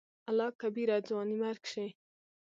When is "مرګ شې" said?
1.43-1.87